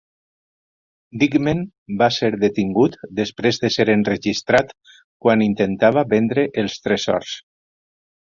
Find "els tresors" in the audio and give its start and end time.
6.63-7.37